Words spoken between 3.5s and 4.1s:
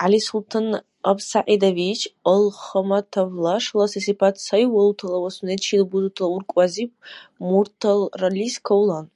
шаласи